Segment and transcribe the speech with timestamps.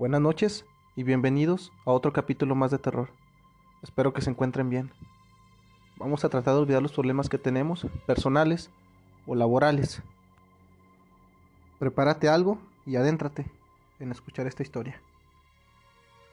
[0.00, 0.64] Buenas noches
[0.96, 3.10] y bienvenidos a otro capítulo más de terror.
[3.82, 4.90] Espero que se encuentren bien.
[5.98, 8.70] Vamos a tratar de olvidar los problemas que tenemos, personales
[9.26, 10.02] o laborales.
[11.78, 13.44] Prepárate algo y adéntrate
[13.98, 15.02] en escuchar esta historia.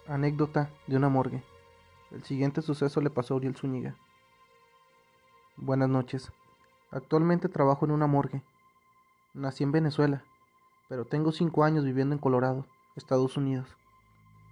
[0.07, 1.43] Anécdota de una morgue.
[2.11, 3.97] El siguiente suceso le pasó a Uriel Zúñiga.
[5.57, 6.31] Buenas noches.
[6.89, 8.41] Actualmente trabajo en una morgue.
[9.33, 10.23] Nací en Venezuela,
[10.87, 12.65] pero tengo cinco años viviendo en Colorado.
[12.97, 13.67] Estados Unidos.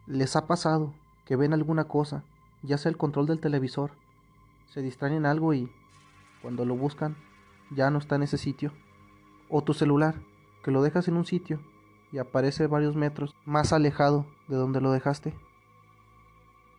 [0.06, 0.94] ¿Les ha pasado
[1.26, 2.24] que ven alguna cosa,
[2.62, 3.92] ya sea el control del televisor,
[4.68, 5.72] se distraen en algo y,
[6.42, 7.18] cuando lo buscan,
[7.72, 8.72] ya no está en ese sitio?
[9.50, 10.16] O tu celular,
[10.64, 11.60] que lo dejas en un sitio
[12.12, 15.34] y aparece varios metros más alejado de donde lo dejaste.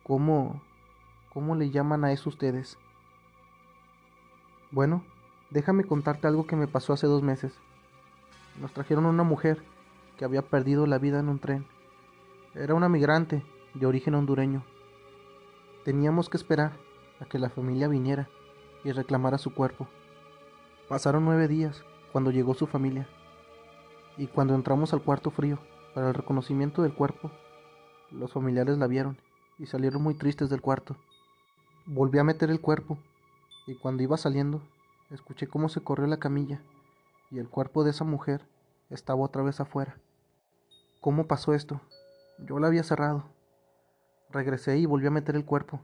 [0.03, 0.61] ¿Cómo,
[1.33, 2.77] cómo le llaman a eso ustedes?
[4.71, 5.03] Bueno,
[5.49, 7.53] déjame contarte algo que me pasó hace dos meses.
[8.61, 9.63] Nos trajeron una mujer
[10.17, 11.65] que había perdido la vida en un tren.
[12.55, 14.63] Era una migrante de origen hondureño.
[15.85, 16.73] Teníamos que esperar
[17.19, 18.27] a que la familia viniera
[18.83, 19.87] y reclamara su cuerpo.
[20.89, 23.07] Pasaron nueve días cuando llegó su familia
[24.17, 25.59] y cuando entramos al cuarto frío
[25.93, 27.31] para el reconocimiento del cuerpo,
[28.11, 29.17] los familiares la vieron
[29.59, 30.95] y salieron muy tristes del cuarto.
[31.85, 32.97] Volví a meter el cuerpo
[33.65, 34.61] y cuando iba saliendo
[35.11, 36.61] escuché cómo se corrió la camilla
[37.29, 38.45] y el cuerpo de esa mujer
[38.89, 39.97] estaba otra vez afuera.
[41.01, 41.79] ¿Cómo pasó esto?
[42.39, 43.25] Yo la había cerrado.
[44.29, 45.81] Regresé y volví a meter el cuerpo.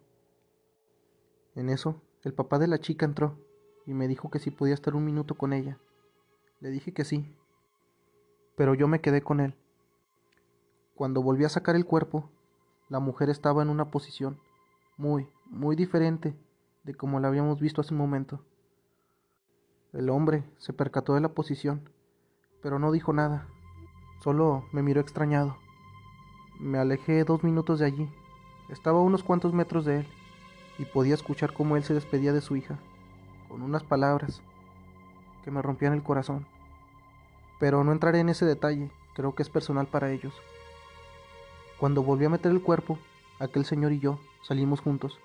[1.56, 3.38] En eso, el papá de la chica entró
[3.86, 5.78] y me dijo que si podía estar un minuto con ella.
[6.60, 7.38] Le dije que sí,
[8.56, 9.56] pero yo me quedé con él.
[10.96, 12.30] Cuando volví a sacar el cuerpo,
[12.90, 14.40] la mujer estaba en una posición
[14.98, 16.36] muy, muy diferente
[16.84, 18.44] de como la habíamos visto hace un momento.
[19.92, 21.90] El hombre se percató de la posición,
[22.62, 23.48] pero no dijo nada.
[24.24, 25.58] Solo me miró extrañado.
[26.58, 28.10] Me alejé dos minutos de allí.
[28.70, 30.08] Estaba a unos cuantos metros de él
[30.78, 32.80] y podía escuchar cómo él se despedía de su hija,
[33.50, 34.42] con unas palabras
[35.44, 36.46] que me rompían el corazón.
[37.60, 40.34] Pero no entraré en ese detalle, creo que es personal para ellos.
[41.78, 42.98] Cuando volví a meter el cuerpo,
[43.42, 45.20] aquel señor y yo salimos juntos.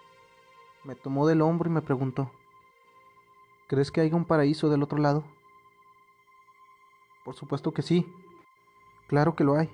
[0.82, 2.32] Me tomó del hombro y me preguntó,
[3.68, 5.22] ¿crees que haya un paraíso del otro lado?
[7.24, 8.04] Por supuesto que sí,
[9.08, 9.70] Claro que lo hay,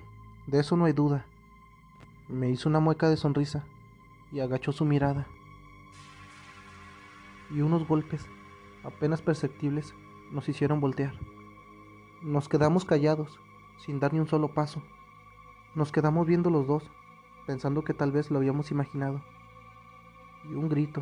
[0.47, 1.25] de eso no hay duda.
[2.29, 3.65] Me hizo una mueca de sonrisa
[4.31, 5.27] y agachó su mirada.
[7.51, 8.25] Y unos golpes,
[8.85, 9.93] apenas perceptibles,
[10.31, 11.13] nos hicieron voltear.
[12.21, 13.37] Nos quedamos callados,
[13.85, 14.81] sin dar ni un solo paso.
[15.75, 16.89] Nos quedamos viendo los dos,
[17.45, 19.21] pensando que tal vez lo habíamos imaginado.
[20.49, 21.01] Y un grito,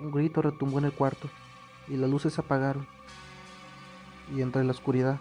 [0.00, 1.28] un grito retumbó en el cuarto,
[1.86, 2.88] y las luces se apagaron.
[4.34, 5.20] Y entre la oscuridad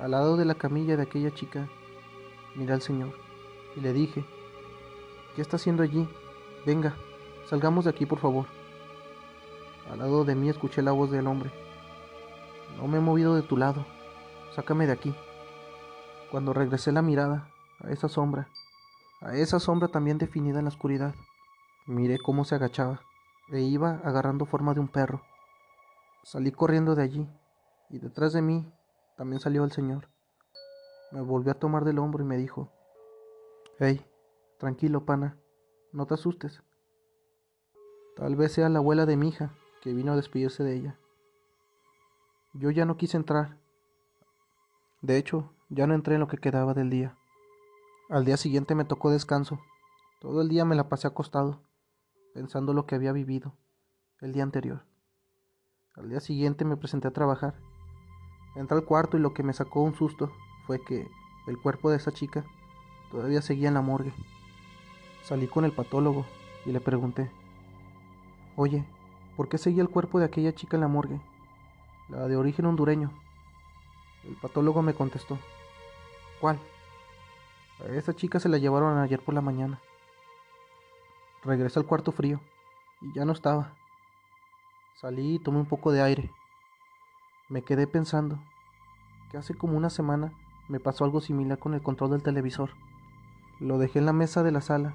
[0.00, 1.68] al lado de la camilla de aquella chica,
[2.54, 3.12] miré al Señor
[3.76, 4.24] y le dije,
[5.34, 6.08] ¿qué está haciendo allí?
[6.64, 6.96] Venga,
[7.46, 8.46] salgamos de aquí, por favor.
[9.90, 11.50] Al lado de mí escuché la voz del hombre.
[12.76, 13.86] No me he movido de tu lado.
[14.54, 15.14] Sácame de aquí.
[16.30, 17.48] Cuando regresé la mirada
[17.80, 18.48] a esa sombra,
[19.20, 21.14] a esa sombra también definida en la oscuridad,
[21.86, 23.00] miré cómo se agachaba
[23.50, 25.22] e iba agarrando forma de un perro.
[26.22, 27.28] Salí corriendo de allí
[27.88, 28.70] y detrás de mí
[29.18, 30.08] también salió el señor.
[31.10, 32.70] Me volvió a tomar del hombro y me dijo,
[33.80, 34.06] Hey,
[34.58, 35.36] tranquilo, pana,
[35.92, 36.62] no te asustes.
[38.14, 39.52] Tal vez sea la abuela de mi hija
[39.82, 40.98] que vino a despedirse de ella.
[42.54, 43.58] Yo ya no quise entrar.
[45.02, 47.18] De hecho, ya no entré en lo que quedaba del día.
[48.10, 49.58] Al día siguiente me tocó descanso.
[50.20, 51.60] Todo el día me la pasé acostado,
[52.34, 53.56] pensando lo que había vivido
[54.20, 54.84] el día anterior.
[55.96, 57.54] Al día siguiente me presenté a trabajar
[58.58, 60.32] Entré al cuarto y lo que me sacó un susto
[60.66, 61.08] fue que
[61.46, 62.44] el cuerpo de esa chica
[63.08, 64.12] todavía seguía en la morgue.
[65.22, 66.26] Salí con el patólogo
[66.66, 67.30] y le pregunté,
[68.56, 68.84] oye,
[69.36, 71.20] ¿por qué seguía el cuerpo de aquella chica en la morgue?
[72.08, 73.12] La de origen hondureño.
[74.24, 75.38] El patólogo me contestó,
[76.40, 76.58] ¿cuál?
[77.78, 79.80] A esa chica se la llevaron ayer por la mañana.
[81.44, 82.40] Regresé al cuarto frío
[83.00, 83.72] y ya no estaba.
[84.96, 86.32] Salí y tomé un poco de aire.
[87.50, 88.38] Me quedé pensando
[89.30, 90.34] que hace como una semana
[90.68, 92.72] me pasó algo similar con el control del televisor.
[93.58, 94.92] Lo dejé en la mesa de la sala.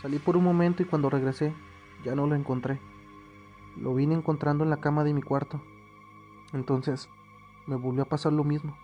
[0.00, 1.52] Salí por un momento y cuando regresé
[2.02, 2.80] ya no lo encontré.
[3.76, 5.60] Lo vine encontrando en la cama de mi cuarto.
[6.54, 7.10] Entonces
[7.66, 8.74] me volvió a pasar lo mismo,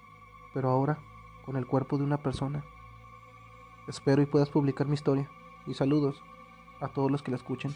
[0.53, 0.99] pero ahora
[1.47, 2.63] con el cuerpo de una persona.
[3.89, 5.27] Espero y puedas publicar mi historia
[5.67, 6.23] y saludos
[6.83, 7.75] a todos los que la escuchen.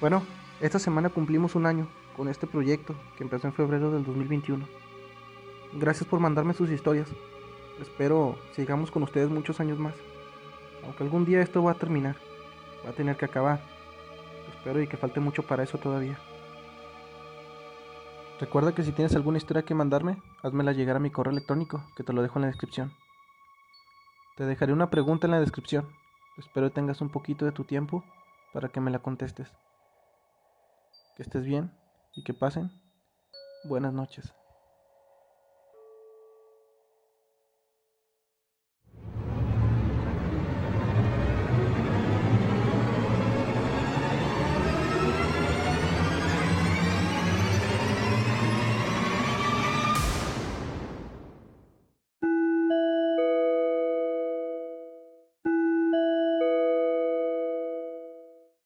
[0.00, 0.24] Bueno,
[0.60, 1.86] esta semana cumplimos un año
[2.16, 4.66] con este proyecto que empezó en febrero del 2021.
[5.74, 7.08] Gracias por mandarme sus historias.
[7.80, 9.94] Espero sigamos con ustedes muchos años más.
[10.84, 12.16] Aunque algún día esto va a terminar.
[12.84, 13.60] Va a tener que acabar.
[14.48, 16.18] Espero y que falte mucho para eso todavía.
[18.40, 22.04] Recuerda que si tienes alguna historia que mandarme, házmela llegar a mi correo electrónico, que
[22.04, 22.92] te lo dejo en la descripción.
[24.36, 25.88] Te dejaré una pregunta en la descripción.
[26.36, 28.04] Espero tengas un poquito de tu tiempo
[28.52, 29.50] para que me la contestes.
[31.16, 31.72] Que estés bien
[32.16, 32.70] y que pasen
[33.64, 34.32] buenas noches.